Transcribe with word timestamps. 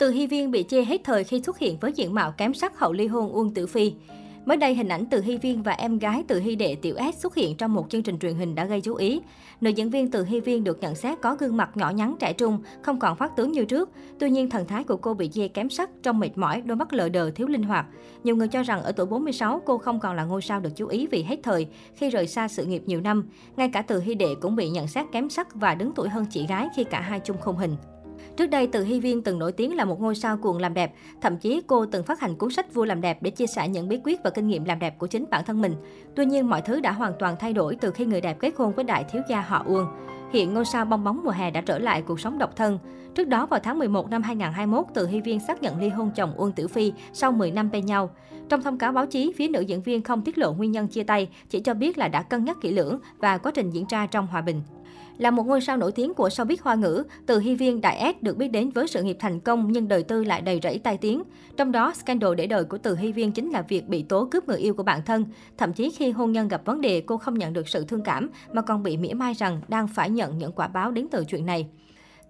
Từ 0.00 0.10
Hy 0.10 0.26
Viên 0.26 0.50
bị 0.50 0.64
chê 0.68 0.84
hết 0.84 1.00
thời 1.04 1.24
khi 1.24 1.42
xuất 1.42 1.58
hiện 1.58 1.78
với 1.80 1.92
diện 1.92 2.14
mạo 2.14 2.32
kém 2.32 2.54
sắc 2.54 2.78
hậu 2.78 2.92
ly 2.92 3.06
hôn 3.06 3.32
Uông 3.32 3.54
Tử 3.54 3.66
Phi. 3.66 3.92
Mới 4.46 4.56
đây, 4.56 4.74
hình 4.74 4.88
ảnh 4.88 5.06
Từ 5.10 5.22
Hy 5.22 5.38
Viên 5.38 5.62
và 5.62 5.72
em 5.72 5.98
gái 5.98 6.24
Từ 6.28 6.40
Hy 6.40 6.56
Đệ 6.56 6.74
Tiểu 6.74 6.96
S 7.14 7.18
xuất 7.18 7.34
hiện 7.34 7.56
trong 7.56 7.74
một 7.74 7.90
chương 7.90 8.02
trình 8.02 8.18
truyền 8.18 8.34
hình 8.34 8.54
đã 8.54 8.64
gây 8.64 8.80
chú 8.80 8.94
ý. 8.94 9.20
Nữ 9.60 9.70
diễn 9.70 9.90
viên 9.90 10.10
Từ 10.10 10.24
Hy 10.24 10.40
Viên 10.40 10.64
được 10.64 10.80
nhận 10.80 10.94
xét 10.94 11.20
có 11.20 11.34
gương 11.34 11.56
mặt 11.56 11.76
nhỏ 11.76 11.90
nhắn 11.90 12.16
trẻ 12.20 12.32
trung, 12.32 12.58
không 12.82 12.98
còn 12.98 13.16
phát 13.16 13.36
tướng 13.36 13.52
như 13.52 13.64
trước. 13.64 13.90
Tuy 14.18 14.30
nhiên, 14.30 14.50
thần 14.50 14.66
thái 14.66 14.84
của 14.84 14.96
cô 14.96 15.14
bị 15.14 15.30
dê 15.32 15.48
kém 15.48 15.70
sắc, 15.70 15.90
trong 16.02 16.18
mệt 16.18 16.38
mỏi, 16.38 16.60
đôi 16.60 16.76
mắt 16.76 16.92
lờ 16.92 17.08
đờ, 17.08 17.30
thiếu 17.30 17.46
linh 17.46 17.62
hoạt. 17.62 17.86
Nhiều 18.24 18.36
người 18.36 18.48
cho 18.48 18.62
rằng 18.62 18.82
ở 18.82 18.92
tuổi 18.92 19.06
46, 19.06 19.62
cô 19.66 19.78
không 19.78 20.00
còn 20.00 20.16
là 20.16 20.24
ngôi 20.24 20.42
sao 20.42 20.60
được 20.60 20.70
chú 20.76 20.86
ý 20.86 21.06
vì 21.06 21.22
hết 21.22 21.36
thời, 21.42 21.66
khi 21.94 22.10
rời 22.10 22.26
xa 22.26 22.48
sự 22.48 22.64
nghiệp 22.64 22.82
nhiều 22.86 23.00
năm. 23.00 23.28
Ngay 23.56 23.68
cả 23.72 23.82
Từ 23.82 24.00
Hy 24.00 24.14
Đệ 24.14 24.34
cũng 24.40 24.56
bị 24.56 24.68
nhận 24.68 24.86
xét 24.86 25.06
kém 25.12 25.30
sắc 25.30 25.54
và 25.54 25.74
đứng 25.74 25.92
tuổi 25.94 26.08
hơn 26.08 26.26
chị 26.30 26.46
gái 26.46 26.68
khi 26.76 26.84
cả 26.84 27.00
hai 27.00 27.20
chung 27.24 27.36
khung 27.40 27.56
hình. 27.56 27.76
Trước 28.36 28.46
đây, 28.46 28.66
Từ 28.66 28.84
Hy 28.84 29.00
Viên 29.00 29.22
từng 29.22 29.38
nổi 29.38 29.52
tiếng 29.52 29.76
là 29.76 29.84
một 29.84 30.00
ngôi 30.00 30.14
sao 30.14 30.36
cuồng 30.36 30.58
làm 30.58 30.74
đẹp. 30.74 30.94
Thậm 31.20 31.36
chí, 31.36 31.62
cô 31.66 31.86
từng 31.86 32.04
phát 32.04 32.20
hành 32.20 32.36
cuốn 32.36 32.50
sách 32.50 32.74
Vua 32.74 32.84
làm 32.84 33.00
đẹp 33.00 33.18
để 33.22 33.30
chia 33.30 33.46
sẻ 33.46 33.68
những 33.68 33.88
bí 33.88 34.00
quyết 34.04 34.20
và 34.24 34.30
kinh 34.30 34.48
nghiệm 34.48 34.64
làm 34.64 34.78
đẹp 34.78 34.98
của 34.98 35.06
chính 35.06 35.24
bản 35.30 35.44
thân 35.44 35.60
mình. 35.60 35.74
Tuy 36.14 36.26
nhiên, 36.26 36.50
mọi 36.50 36.62
thứ 36.62 36.80
đã 36.80 36.92
hoàn 36.92 37.12
toàn 37.18 37.36
thay 37.40 37.52
đổi 37.52 37.76
từ 37.80 37.90
khi 37.90 38.04
người 38.04 38.20
đẹp 38.20 38.36
kết 38.40 38.54
hôn 38.56 38.72
với 38.72 38.84
đại 38.84 39.04
thiếu 39.04 39.22
gia 39.28 39.40
họ 39.40 39.62
Uông. 39.66 39.86
Hiện 40.32 40.54
ngôi 40.54 40.64
sao 40.64 40.84
bong 40.84 41.04
bóng 41.04 41.20
mùa 41.24 41.30
hè 41.30 41.50
đã 41.50 41.60
trở 41.60 41.78
lại 41.78 42.02
cuộc 42.02 42.20
sống 42.20 42.38
độc 42.38 42.56
thân. 42.56 42.78
Trước 43.14 43.28
đó 43.28 43.46
vào 43.46 43.60
tháng 43.60 43.78
11 43.78 44.10
năm 44.10 44.22
2021, 44.22 44.86
Từ 44.94 45.06
Hy 45.06 45.20
Viên 45.20 45.40
xác 45.40 45.62
nhận 45.62 45.80
ly 45.80 45.88
hôn 45.88 46.10
chồng 46.14 46.34
Uông 46.36 46.52
Tử 46.52 46.68
Phi 46.68 46.92
sau 47.12 47.32
10 47.32 47.50
năm 47.50 47.70
bên 47.70 47.86
nhau. 47.86 48.10
Trong 48.48 48.62
thông 48.62 48.78
cáo 48.78 48.92
báo 48.92 49.06
chí, 49.06 49.32
phía 49.36 49.48
nữ 49.48 49.60
diễn 49.60 49.82
viên 49.82 50.02
không 50.02 50.22
tiết 50.22 50.38
lộ 50.38 50.52
nguyên 50.52 50.72
nhân 50.72 50.88
chia 50.88 51.02
tay, 51.02 51.28
chỉ 51.48 51.60
cho 51.60 51.74
biết 51.74 51.98
là 51.98 52.08
đã 52.08 52.22
cân 52.22 52.44
nhắc 52.44 52.56
kỹ 52.60 52.72
lưỡng 52.72 52.98
và 53.18 53.38
quá 53.38 53.52
trình 53.54 53.70
diễn 53.70 53.84
ra 53.88 54.06
trong 54.06 54.26
hòa 54.26 54.40
bình. 54.40 54.62
Là 55.18 55.30
một 55.30 55.46
ngôi 55.46 55.60
sao 55.60 55.76
nổi 55.76 55.92
tiếng 55.92 56.14
của 56.14 56.28
showbiz 56.28 56.56
hoa 56.62 56.74
ngữ, 56.74 57.04
Từ 57.26 57.38
Hy 57.38 57.54
Viên 57.54 57.80
Đại 57.80 58.14
S 58.20 58.24
được 58.24 58.36
biết 58.36 58.48
đến 58.48 58.70
với 58.70 58.86
sự 58.86 59.02
nghiệp 59.02 59.16
thành 59.20 59.40
công 59.40 59.72
nhưng 59.72 59.88
đời 59.88 60.02
tư 60.02 60.24
lại 60.24 60.40
đầy 60.40 60.60
rẫy 60.62 60.78
tai 60.78 60.96
tiếng. 60.96 61.22
Trong 61.56 61.72
đó, 61.72 61.92
scandal 61.94 62.34
để 62.34 62.46
đời 62.46 62.64
của 62.64 62.78
Từ 62.78 62.96
Hy 62.96 63.12
Viên 63.12 63.32
chính 63.32 63.50
là 63.50 63.62
việc 63.62 63.88
bị 63.88 64.02
tố 64.02 64.28
cướp 64.30 64.48
người 64.48 64.58
yêu 64.58 64.74
của 64.74 64.82
bản 64.82 65.02
thân. 65.04 65.24
Thậm 65.58 65.72
chí 65.72 65.90
khi 65.90 66.10
hôn 66.10 66.32
nhân 66.32 66.48
gặp 66.48 66.62
vấn 66.64 66.80
đề, 66.80 67.00
cô 67.06 67.16
không 67.16 67.38
nhận 67.38 67.52
được 67.52 67.68
sự 67.68 67.84
thương 67.84 68.02
cảm 68.02 68.30
mà 68.52 68.62
còn 68.62 68.82
bị 68.82 68.96
mỉa 68.96 69.14
mai 69.14 69.34
rằng 69.34 69.60
đang 69.68 69.88
phải 69.88 70.10
nhận 70.10 70.38
những 70.38 70.52
quả 70.52 70.68
báo 70.68 70.90
đến 70.90 71.06
từ 71.10 71.24
chuyện 71.24 71.46
này. 71.46 71.66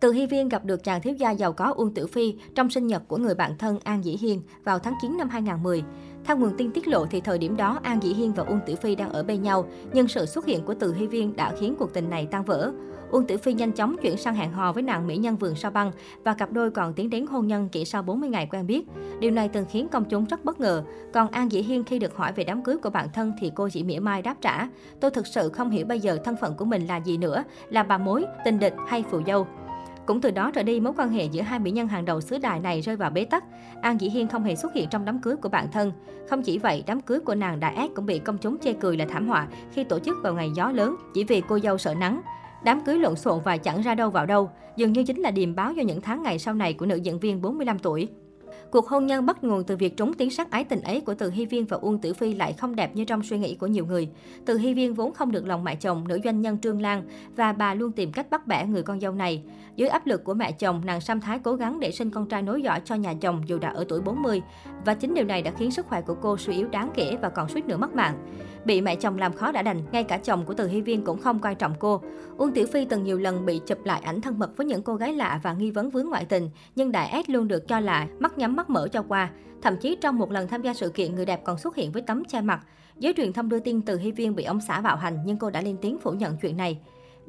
Từ 0.00 0.12
Hy 0.12 0.26
Viên 0.26 0.48
gặp 0.48 0.64
được 0.64 0.84
chàng 0.84 1.00
thiếu 1.02 1.14
gia 1.14 1.30
giàu 1.30 1.52
có 1.52 1.72
Uông 1.76 1.94
Tử 1.94 2.06
Phi 2.06 2.34
trong 2.54 2.70
sinh 2.70 2.86
nhật 2.86 3.02
của 3.08 3.16
người 3.16 3.34
bạn 3.34 3.58
thân 3.58 3.78
An 3.84 4.04
Dĩ 4.04 4.16
Hiên 4.20 4.42
vào 4.64 4.78
tháng 4.78 4.94
9 5.02 5.16
năm 5.18 5.28
2010. 5.28 5.82
Theo 6.24 6.36
nguồn 6.36 6.56
tin 6.56 6.72
tiết 6.72 6.88
lộ 6.88 7.06
thì 7.06 7.20
thời 7.20 7.38
điểm 7.38 7.56
đó 7.56 7.80
An 7.82 8.02
Dĩ 8.02 8.14
Hiên 8.14 8.32
và 8.32 8.44
Uông 8.44 8.60
Tử 8.66 8.76
Phi 8.76 8.94
đang 8.94 9.12
ở 9.12 9.22
bên 9.22 9.42
nhau, 9.42 9.66
nhưng 9.92 10.08
sự 10.08 10.26
xuất 10.26 10.46
hiện 10.46 10.64
của 10.64 10.74
Từ 10.74 10.94
Hy 10.94 11.06
Viên 11.06 11.36
đã 11.36 11.54
khiến 11.60 11.74
cuộc 11.78 11.94
tình 11.94 12.10
này 12.10 12.28
tan 12.30 12.44
vỡ. 12.44 12.72
Uông 13.10 13.26
Tử 13.26 13.36
Phi 13.36 13.52
nhanh 13.52 13.72
chóng 13.72 13.96
chuyển 14.02 14.16
sang 14.16 14.34
hẹn 14.34 14.52
hò 14.52 14.72
với 14.72 14.82
nàng 14.82 15.06
mỹ 15.06 15.16
nhân 15.16 15.36
vườn 15.36 15.54
sao 15.54 15.70
băng 15.70 15.92
và 16.24 16.34
cặp 16.34 16.52
đôi 16.52 16.70
còn 16.70 16.94
tiến 16.94 17.10
đến 17.10 17.26
hôn 17.26 17.46
nhân 17.46 17.68
chỉ 17.72 17.84
sau 17.84 18.02
40 18.02 18.28
ngày 18.28 18.48
quen 18.50 18.66
biết. 18.66 18.86
Điều 19.20 19.30
này 19.30 19.48
từng 19.48 19.66
khiến 19.70 19.88
công 19.88 20.04
chúng 20.04 20.24
rất 20.24 20.44
bất 20.44 20.60
ngờ. 20.60 20.82
Còn 21.12 21.28
An 21.28 21.52
Dĩ 21.52 21.62
Hiên 21.62 21.84
khi 21.84 21.98
được 21.98 22.16
hỏi 22.16 22.32
về 22.32 22.44
đám 22.44 22.62
cưới 22.62 22.76
của 22.76 22.90
bạn 22.90 23.08
thân 23.14 23.32
thì 23.40 23.52
cô 23.54 23.68
chỉ 23.68 23.82
mỉa 23.82 23.98
mai 23.98 24.22
đáp 24.22 24.36
trả. 24.40 24.68
Tôi 25.00 25.10
thực 25.10 25.26
sự 25.26 25.48
không 25.48 25.70
hiểu 25.70 25.86
bây 25.86 26.00
giờ 26.00 26.18
thân 26.24 26.36
phận 26.40 26.54
của 26.54 26.64
mình 26.64 26.86
là 26.86 26.96
gì 26.96 27.16
nữa, 27.16 27.44
là 27.68 27.82
bà 27.82 27.98
mối, 27.98 28.24
tình 28.44 28.58
địch 28.58 28.74
hay 28.88 29.04
phù 29.10 29.20
dâu. 29.26 29.46
Cũng 30.10 30.20
từ 30.20 30.30
đó 30.30 30.50
trở 30.50 30.62
đi, 30.62 30.80
mối 30.80 30.92
quan 30.96 31.10
hệ 31.10 31.24
giữa 31.24 31.42
hai 31.42 31.58
mỹ 31.58 31.70
nhân 31.70 31.88
hàng 31.88 32.04
đầu 32.04 32.20
xứ 32.20 32.38
đài 32.38 32.60
này 32.60 32.80
rơi 32.80 32.96
vào 32.96 33.10
bế 33.10 33.24
tắc. 33.24 33.44
An 33.82 34.00
Dĩ 34.00 34.08
Hiên 34.08 34.28
không 34.28 34.44
hề 34.44 34.56
xuất 34.56 34.74
hiện 34.74 34.88
trong 34.90 35.04
đám 35.04 35.18
cưới 35.18 35.36
của 35.36 35.48
bạn 35.48 35.66
thân. 35.72 35.92
Không 36.28 36.42
chỉ 36.42 36.58
vậy, 36.58 36.84
đám 36.86 37.00
cưới 37.00 37.20
của 37.20 37.34
nàng 37.34 37.60
Đại 37.60 37.74
Ác 37.74 37.90
cũng 37.94 38.06
bị 38.06 38.18
công 38.18 38.38
chúng 38.38 38.58
chê 38.58 38.72
cười 38.72 38.96
là 38.96 39.06
thảm 39.08 39.28
họa 39.28 39.48
khi 39.72 39.84
tổ 39.84 39.98
chức 39.98 40.16
vào 40.22 40.34
ngày 40.34 40.50
gió 40.54 40.70
lớn 40.70 40.96
chỉ 41.14 41.24
vì 41.24 41.42
cô 41.48 41.58
dâu 41.58 41.78
sợ 41.78 41.94
nắng. 41.94 42.20
Đám 42.64 42.80
cưới 42.80 42.98
lộn 42.98 43.16
xộn 43.16 43.40
và 43.44 43.56
chẳng 43.56 43.82
ra 43.82 43.94
đâu 43.94 44.10
vào 44.10 44.26
đâu, 44.26 44.50
dường 44.76 44.92
như 44.92 45.04
chính 45.04 45.20
là 45.20 45.30
điềm 45.30 45.54
báo 45.54 45.72
cho 45.76 45.82
những 45.82 46.00
tháng 46.00 46.22
ngày 46.22 46.38
sau 46.38 46.54
này 46.54 46.74
của 46.74 46.86
nữ 46.86 46.96
diễn 46.96 47.18
viên 47.18 47.42
45 47.42 47.78
tuổi. 47.78 48.08
Cuộc 48.70 48.88
hôn 48.88 49.06
nhân 49.06 49.26
bắt 49.26 49.44
nguồn 49.44 49.64
từ 49.64 49.76
việc 49.76 49.96
trúng 49.96 50.14
tiếng 50.14 50.30
sắc 50.30 50.50
ái 50.50 50.64
tình 50.64 50.80
ấy 50.80 51.00
của 51.00 51.14
Từ 51.14 51.30
Hy 51.30 51.46
Viên 51.46 51.66
và 51.66 51.76
Uông 51.76 51.98
Tử 51.98 52.14
Phi 52.14 52.34
lại 52.34 52.52
không 52.52 52.76
đẹp 52.76 52.96
như 52.96 53.04
trong 53.04 53.22
suy 53.22 53.38
nghĩ 53.38 53.54
của 53.54 53.66
nhiều 53.66 53.86
người. 53.86 54.08
Từ 54.46 54.58
Hy 54.58 54.74
Viên 54.74 54.94
vốn 54.94 55.14
không 55.14 55.32
được 55.32 55.46
lòng 55.46 55.64
mẹ 55.64 55.74
chồng, 55.74 56.08
nữ 56.08 56.18
doanh 56.24 56.40
nhân 56.40 56.58
Trương 56.58 56.82
Lan 56.82 57.02
và 57.36 57.52
bà 57.52 57.74
luôn 57.74 57.92
tìm 57.92 58.12
cách 58.12 58.30
bắt 58.30 58.46
bẻ 58.46 58.66
người 58.66 58.82
con 58.82 59.00
dâu 59.00 59.12
này. 59.12 59.42
Dưới 59.76 59.88
áp 59.88 60.06
lực 60.06 60.24
của 60.24 60.34
mẹ 60.34 60.52
chồng, 60.52 60.82
nàng 60.84 61.00
Sam 61.00 61.20
Thái 61.20 61.38
cố 61.38 61.54
gắng 61.54 61.80
để 61.80 61.90
sinh 61.90 62.10
con 62.10 62.28
trai 62.28 62.42
nối 62.42 62.62
dõi 62.62 62.80
cho 62.84 62.94
nhà 62.94 63.14
chồng 63.20 63.42
dù 63.46 63.58
đã 63.58 63.70
ở 63.70 63.84
tuổi 63.88 64.00
40. 64.00 64.42
Và 64.84 64.94
chính 64.94 65.14
điều 65.14 65.24
này 65.24 65.42
đã 65.42 65.50
khiến 65.58 65.70
sức 65.70 65.86
khỏe 65.86 66.00
của 66.00 66.14
cô 66.14 66.36
suy 66.36 66.54
yếu 66.54 66.68
đáng 66.68 66.90
kể 66.94 67.16
và 67.22 67.28
còn 67.28 67.48
suýt 67.48 67.66
nữa 67.66 67.76
mất 67.76 67.94
mạng. 67.94 68.14
Bị 68.64 68.80
mẹ 68.80 68.96
chồng 68.96 69.18
làm 69.18 69.32
khó 69.32 69.52
đã 69.52 69.62
đành, 69.62 69.82
ngay 69.92 70.04
cả 70.04 70.18
chồng 70.18 70.44
của 70.44 70.54
Từ 70.54 70.68
Hy 70.68 70.80
Viên 70.80 71.04
cũng 71.04 71.20
không 71.20 71.38
coi 71.38 71.54
trọng 71.54 71.74
cô. 71.78 72.02
Uông 72.36 72.52
Tiểu 72.52 72.66
Phi 72.72 72.84
từng 72.84 73.04
nhiều 73.04 73.18
lần 73.18 73.46
bị 73.46 73.60
chụp 73.66 73.84
lại 73.84 74.00
ảnh 74.04 74.20
thân 74.20 74.38
mật 74.38 74.56
với 74.56 74.66
những 74.66 74.82
cô 74.82 74.94
gái 74.94 75.12
lạ 75.12 75.40
và 75.42 75.52
nghi 75.52 75.70
vấn 75.70 75.90
vướng 75.90 76.06
ngoại 76.06 76.24
tình, 76.24 76.50
nhưng 76.76 76.92
Đại 76.92 77.22
S 77.26 77.30
luôn 77.30 77.48
được 77.48 77.68
cho 77.68 77.80
là 77.80 78.06
mắt 78.18 78.38
nhắm 78.50 78.56
mắt 78.56 78.70
mở 78.70 78.88
cho 78.88 79.02
qua. 79.08 79.30
Thậm 79.62 79.76
chí 79.76 79.96
trong 80.00 80.18
một 80.18 80.32
lần 80.32 80.48
tham 80.48 80.62
gia 80.62 80.74
sự 80.74 80.90
kiện, 80.90 81.14
người 81.14 81.26
đẹp 81.26 81.40
còn 81.44 81.58
xuất 81.58 81.76
hiện 81.76 81.92
với 81.92 82.02
tấm 82.02 82.24
che 82.24 82.40
mặt. 82.40 82.60
Giới 82.98 83.12
truyền 83.16 83.32
thông 83.32 83.48
đưa 83.48 83.60
tin 83.60 83.82
Từ 83.82 83.98
Hy 83.98 84.10
Viên 84.10 84.34
bị 84.34 84.44
ông 84.44 84.60
xã 84.60 84.80
bạo 84.80 84.96
hành 84.96 85.18
nhưng 85.24 85.36
cô 85.36 85.50
đã 85.50 85.60
lên 85.60 85.76
tiếng 85.82 85.98
phủ 85.98 86.12
nhận 86.12 86.36
chuyện 86.42 86.56
này. 86.56 86.78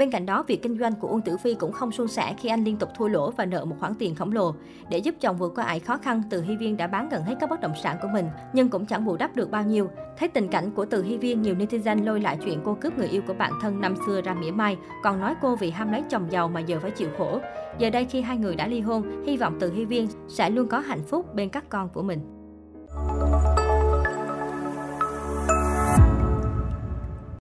Bên 0.00 0.10
cạnh 0.10 0.26
đó, 0.26 0.42
việc 0.42 0.62
kinh 0.62 0.78
doanh 0.78 0.94
của 0.94 1.08
Uông 1.08 1.20
Tử 1.20 1.36
Phi 1.36 1.54
cũng 1.54 1.72
không 1.72 1.92
suôn 1.92 2.08
sẻ 2.08 2.34
khi 2.38 2.48
anh 2.48 2.64
liên 2.64 2.76
tục 2.76 2.88
thua 2.96 3.08
lỗ 3.08 3.30
và 3.30 3.44
nợ 3.44 3.64
một 3.64 3.76
khoản 3.80 3.94
tiền 3.98 4.14
khổng 4.14 4.32
lồ. 4.32 4.54
Để 4.90 4.98
giúp 4.98 5.14
chồng 5.20 5.36
vượt 5.36 5.52
qua 5.54 5.64
ải 5.64 5.80
khó 5.80 5.96
khăn, 5.96 6.22
Từ 6.30 6.42
Hy 6.42 6.56
Viên 6.56 6.76
đã 6.76 6.86
bán 6.86 7.08
gần 7.08 7.22
hết 7.22 7.34
các 7.40 7.50
bất 7.50 7.60
động 7.60 7.72
sản 7.82 7.96
của 8.02 8.08
mình, 8.12 8.26
nhưng 8.52 8.68
cũng 8.68 8.86
chẳng 8.86 9.04
bù 9.04 9.16
đắp 9.16 9.36
được 9.36 9.50
bao 9.50 9.62
nhiêu. 9.62 9.90
Thấy 10.18 10.28
tình 10.28 10.48
cảnh 10.48 10.70
của 10.70 10.84
Từ 10.84 11.02
Hy 11.02 11.16
Viên, 11.16 11.42
nhiều 11.42 11.54
netizen 11.54 12.04
lôi 12.04 12.20
lại 12.20 12.38
chuyện 12.44 12.60
cô 12.64 12.76
cướp 12.80 12.98
người 12.98 13.08
yêu 13.08 13.22
của 13.26 13.34
bạn 13.34 13.52
thân 13.62 13.80
năm 13.80 13.94
xưa 14.06 14.20
ra 14.20 14.34
mỉa 14.34 14.50
mai, 14.50 14.76
còn 15.02 15.20
nói 15.20 15.34
cô 15.42 15.56
vì 15.56 15.70
ham 15.70 15.92
lấy 15.92 16.02
chồng 16.10 16.26
giàu 16.30 16.48
mà 16.48 16.60
giờ 16.60 16.78
phải 16.82 16.90
chịu 16.90 17.08
khổ. 17.18 17.38
Giờ 17.78 17.90
đây 17.90 18.04
khi 18.04 18.20
hai 18.20 18.36
người 18.36 18.56
đã 18.56 18.66
ly 18.66 18.80
hôn, 18.80 19.24
hy 19.26 19.36
vọng 19.36 19.56
Từ 19.60 19.72
Hy 19.72 19.84
Viên 19.84 20.08
sẽ 20.28 20.50
luôn 20.50 20.68
có 20.68 20.78
hạnh 20.78 21.02
phúc 21.02 21.34
bên 21.34 21.48
các 21.48 21.68
con 21.68 21.88
của 21.88 22.02
mình. 22.02 22.39